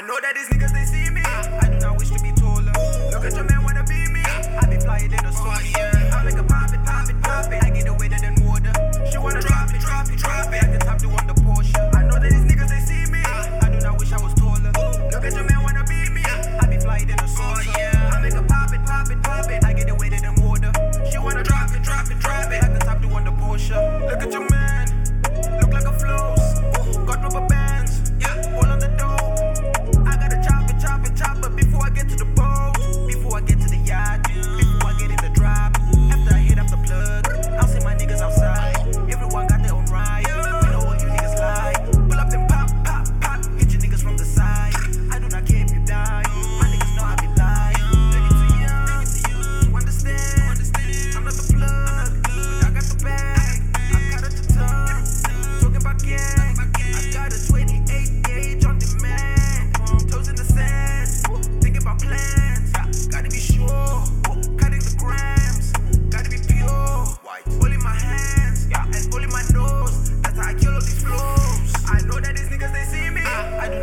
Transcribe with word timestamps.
I 0.00 0.02
know 0.08 0.16
that 0.16 0.32
these 0.32 0.48
niggas 0.48 0.72
they 0.72 0.88
see 0.88 1.12
me. 1.12 1.20
I 1.20 1.68
do 1.68 1.76
not 1.76 2.00
wish 2.00 2.08
to 2.08 2.16
be 2.24 2.32
taller. 2.32 2.72
Look 3.12 3.20
at 3.20 3.36
your 3.36 3.44
man 3.44 3.60
wanna 3.60 3.84
be 3.84 4.00
me. 4.08 4.24
I 4.24 4.64
be 4.64 4.80
flying 4.80 5.12
in 5.12 5.20
a 5.20 5.28
sword. 5.28 5.60
I 5.76 6.24
make 6.24 6.40
a 6.40 6.42
pop 6.42 6.72
it, 6.72 6.80
pop 6.88 7.10
it, 7.12 7.20
pop 7.20 7.52
it. 7.52 7.60
I 7.60 7.68
get 7.68 7.84
away 7.84 8.08
than 8.08 8.32
water. 8.40 8.72
She 9.12 9.18
wanna 9.20 9.44
drop 9.44 9.68
it, 9.68 9.80
drop 9.84 10.08
it, 10.08 10.16
drop 10.16 10.48
it. 10.56 10.64
I 10.64 10.72
can 10.72 10.80
top 10.80 11.04
you 11.04 11.12
on 11.12 11.26
the 11.28 11.36
Porsche. 11.44 11.76
I 11.92 12.08
know 12.08 12.16
that 12.16 12.32
these 12.32 12.48
niggas 12.48 12.72
they 12.72 12.80
see 12.80 13.12
me. 13.12 13.20
I 13.20 13.68
do 13.68 13.76
not 13.84 14.00
wish 14.00 14.10
I 14.16 14.24
was 14.24 14.32
taller. 14.40 14.72
Look 15.12 15.20
at 15.20 15.36
your 15.36 15.44
man 15.44 15.60
wanna 15.60 15.84
be 15.84 16.08
me. 16.08 16.24
I 16.24 16.64
be 16.64 16.80
flying 16.80 17.04
in 17.04 17.20
a 17.20 17.28
sword. 17.28 17.68
I 17.68 18.24
make 18.24 18.32
a 18.32 18.42
pop 18.48 18.72
it, 18.72 18.80
pop 18.88 19.10
it, 19.12 19.20
pop 19.20 19.52
it. 19.52 19.60
I 19.62 19.74
get 19.76 19.90
away 19.92 20.08
than 20.08 20.32
water. 20.40 20.72
She 21.12 21.20
wanna 21.20 21.44
drop 21.44 21.76
it, 21.76 21.84
drop 21.84 22.08
it, 22.08 22.16
drop 22.16 22.48
it. 22.48 22.64
I 22.64 22.72
can 22.72 22.80
top 22.80 23.04
you 23.04 23.10
on 23.12 23.28
the 23.28 23.36
Porsche. 23.36 23.76
Look 24.08 24.24
at 24.24 24.32
your 24.32 24.48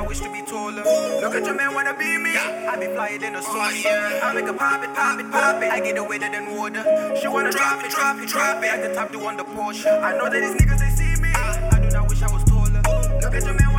I 0.00 0.02
wish 0.06 0.20
to 0.20 0.32
be 0.32 0.40
taller. 0.40 0.82
Look 1.20 1.34
at 1.34 1.44
your 1.44 1.54
man, 1.54 1.74
wanna 1.74 1.92
be 1.92 2.16
me. 2.16 2.34
I 2.34 2.74
be 2.80 2.86
flying 2.86 3.22
in 3.22 3.36
a 3.36 3.42
saucer. 3.42 3.90
I 4.22 4.32
make 4.32 4.48
a 4.48 4.54
pop 4.54 4.82
it, 4.82 4.94
pop 4.94 5.20
it, 5.20 5.30
pop 5.30 5.62
it. 5.62 5.70
I 5.70 5.78
get 5.80 5.98
away 5.98 6.18
wetter 6.18 6.30
than 6.30 6.56
water. 6.56 6.82
She 7.20 7.28
wanna 7.28 7.52
drop 7.52 7.84
it, 7.84 7.90
drop 7.90 8.16
it, 8.16 8.26
drop 8.30 8.64
it. 8.64 8.72
I 8.72 8.88
the 8.88 8.94
top 8.94 9.12
do 9.12 9.20
on 9.26 9.36
the 9.36 9.44
Porsche. 9.44 10.02
I 10.02 10.16
know 10.16 10.30
that 10.30 10.40
these 10.40 10.56
niggas 10.56 10.80
they 10.80 10.88
see 10.88 11.20
me. 11.20 11.28
I 11.34 11.78
do 11.82 11.90
not 11.90 12.08
wish 12.08 12.22
I 12.22 12.32
was 12.32 12.42
taller. 12.44 12.80
Look 13.20 13.34
at 13.34 13.44
your 13.44 13.52
man. 13.52 13.69